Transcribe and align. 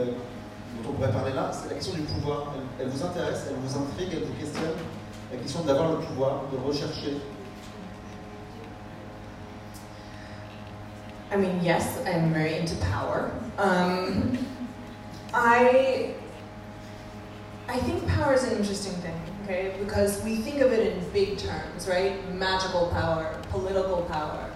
euh, 0.00 0.04
dont 0.82 0.90
on 0.90 0.92
pourrait 0.94 1.12
parler 1.12 1.32
là, 1.32 1.50
c'est 1.52 1.68
la 1.68 1.74
question 1.74 1.94
du 1.94 2.02
pouvoir. 2.02 2.54
Elle, 2.54 2.86
elle 2.86 2.92
vous 2.92 3.04
intéresse, 3.04 3.46
elle 3.48 3.56
vous 3.56 3.78
intrigue, 3.78 4.08
elle 4.12 4.24
vous 4.24 4.34
questionne. 4.34 4.76
La 5.32 5.38
question 5.38 5.62
d'avoir 5.62 5.92
le 5.92 5.98
pouvoir, 5.98 6.42
de 6.52 6.58
rechercher. 6.66 7.18
I 11.32 11.36
mean, 11.36 11.62
yes, 11.62 11.98
I'm 12.06 12.32
very 12.32 12.58
into 12.58 12.74
power. 12.86 13.30
Um, 13.56 14.36
I 15.32 16.14
I 17.68 17.78
think 17.78 18.04
power 18.08 18.34
is 18.34 18.42
an 18.42 18.56
interesting 18.58 18.94
thing, 18.94 19.14
okay? 19.44 19.72
Because 19.78 20.20
we 20.24 20.36
think 20.36 20.60
of 20.60 20.72
it 20.72 20.92
in 20.92 21.10
big 21.12 21.38
terms, 21.38 21.86
right? 21.86 22.16
Magical 22.34 22.88
power, 22.88 23.32
political 23.50 24.02
power. 24.10 24.50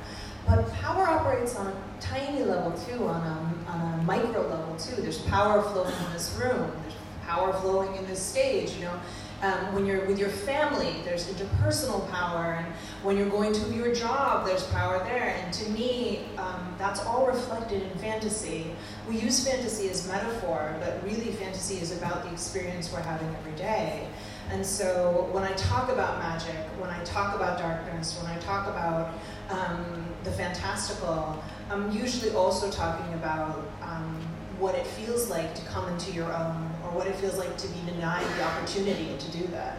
But 0.47 0.71
power 0.75 1.07
operates 1.07 1.57
on 1.57 1.69
a 1.69 1.75
tiny 2.01 2.43
level 2.45 2.73
too, 2.73 3.07
on 3.07 3.23
a, 3.23 3.71
on 3.71 4.01
a 4.01 4.03
micro 4.03 4.47
level 4.47 4.77
too. 4.77 5.01
There's 5.01 5.19
power 5.23 5.63
flowing 5.63 5.95
in 6.07 6.13
this 6.13 6.37
room. 6.39 6.71
There's 6.83 6.95
power 7.27 7.53
flowing 7.61 7.97
in 7.97 8.07
this 8.07 8.23
stage. 8.23 8.75
You 8.75 8.83
know, 8.83 9.01
um, 9.43 9.75
when 9.75 9.85
you're 9.85 10.05
with 10.07 10.19
your 10.19 10.31
family, 10.31 10.95
there's 11.05 11.27
interpersonal 11.27 12.11
power, 12.11 12.55
and 12.55 12.67
when 13.03 13.17
you're 13.17 13.29
going 13.29 13.53
to 13.53 13.75
your 13.75 13.95
job, 13.95 14.47
there's 14.47 14.65
power 14.69 14.99
there. 15.05 15.37
And 15.43 15.53
to 15.53 15.71
me, 15.71 16.21
um, 16.39 16.75
that's 16.79 17.01
all 17.01 17.27
reflected 17.27 17.83
in 17.83 17.99
fantasy. 17.99 18.75
We 19.09 19.19
use 19.19 19.47
fantasy 19.47 19.91
as 19.91 20.09
metaphor, 20.09 20.75
but 20.81 21.03
really, 21.05 21.33
fantasy 21.33 21.77
is 21.77 21.97
about 21.97 22.25
the 22.25 22.33
experience 22.33 22.93
we're 22.93 23.01
having 23.01 23.29
every 23.37 23.53
day. 23.53 24.09
And 24.51 24.65
so, 24.65 25.29
when 25.33 25.43
I 25.43 25.53
talk 25.53 25.91
about 25.91 26.19
magic, 26.19 26.57
when 26.79 26.91
I 26.91 27.03
talk 27.05 27.35
about 27.35 27.59
darkness, 27.59 28.19
when 28.23 28.31
I 28.31 28.39
talk 28.41 28.67
about 28.67 29.15
um, 29.51 29.85
the 30.25 30.31
fantastical, 30.33 31.43
I'm 31.71 31.91
usually 31.91 32.35
also 32.35 32.71
talking 32.71 33.13
about 33.15 33.65
um, 33.83 34.17
what 34.59 34.75
it 34.75 34.87
feels 34.87 35.31
like 35.31 35.55
to 35.55 35.63
come 35.67 35.89
into 35.89 36.13
your 36.13 36.33
own, 36.33 36.71
or 36.85 36.91
what 36.97 37.07
it 37.07 37.17
feels 37.17 37.39
like 37.39 37.57
to 37.59 37.69
be 37.69 37.81
denied 37.87 38.25
the 38.39 38.45
opportunity 38.45 39.17
to 39.19 39.31
do 39.31 39.47
that. 39.49 39.77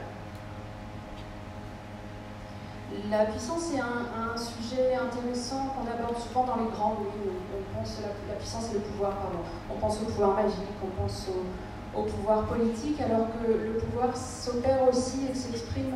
La 3.09 3.25
puissance 3.25 3.73
est 3.73 3.79
un, 3.79 4.05
un 4.15 4.37
sujet 4.37 4.95
intéressant 4.95 5.69
qu'on 5.73 5.85
aborde 5.91 6.17
souvent 6.17 6.45
dans 6.45 6.55
les 6.63 6.69
grands 6.69 6.97
livres. 6.99 7.35
On 7.53 7.77
pense 7.77 7.97
la, 8.01 8.09
la 8.33 8.39
puissance 8.39 8.69
et 8.71 8.75
le 8.75 8.79
pouvoir, 8.79 9.11
pardon. 9.17 9.39
On 9.69 9.77
pense 9.79 9.97
au 10.01 10.05
pouvoir 10.05 10.35
magique, 10.35 10.77
on 10.81 11.01
pense 11.01 11.27
au, 11.27 11.99
au 11.99 12.03
pouvoir 12.03 12.45
politique, 12.45 13.01
alors 13.01 13.27
que 13.33 13.51
le 13.51 13.79
pouvoir 13.79 14.15
s'opère 14.15 14.87
aussi 14.87 15.25
et 15.29 15.35
s'exprime 15.35 15.95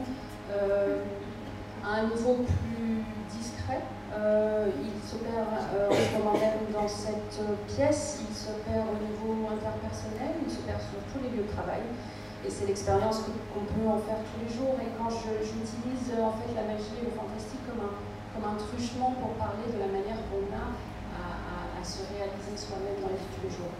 euh, 0.51 1.03
à 1.85 1.99
un 1.99 2.03
niveau 2.07 2.43
plus 2.43 2.78
Euh, 3.69 4.67
il 4.81 4.97
s'opère 5.05 5.45
euh, 5.77 5.89
même 5.89 6.73
dans 6.73 6.87
cette 6.87 7.37
pièce, 7.67 8.25
il 8.25 8.33
s'opère 8.33 8.83
au 8.89 8.97
niveau 8.97 9.45
interpersonnel, 9.45 10.41
il 10.41 10.49
s'opère 10.49 10.81
sur 10.81 10.97
tous 11.13 11.21
les 11.21 11.29
lieux 11.29 11.45
de 11.45 11.53
travail. 11.53 11.85
Et 12.41 12.49
c'est 12.49 12.65
l'expérience 12.65 13.21
qu'on 13.53 13.67
peut 13.67 13.87
en 13.87 13.99
faire 14.01 14.17
tous 14.25 14.39
les 14.41 14.49
jours. 14.49 14.73
Et 14.81 14.89
quand 14.97 15.11
j'utilise 15.11 16.09
en 16.17 16.33
fait 16.41 16.51
la 16.55 16.65
magie 16.65 16.97
et 16.97 17.05
le 17.05 17.13
fantastique 17.13 17.61
comme 17.69 17.83
un, 17.85 17.95
comme 18.33 18.47
un 18.49 18.57
truchement 18.57 19.13
pour 19.19 19.37
parler 19.37 19.67
de 19.69 19.77
la 19.77 19.91
manière 19.91 20.17
qu'on 20.31 20.47
a 20.55 20.73
à, 21.13 21.77
à, 21.77 21.81
se 21.83 22.07
réaliser 22.09 22.55
soi-même 22.55 22.97
dans 23.03 23.11
la 23.11 23.19
vie 23.19 23.29
tous 23.35 23.43
les 23.43 23.53
jours. 23.53 23.75